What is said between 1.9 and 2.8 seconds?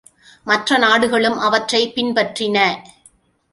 பின்பற்றின.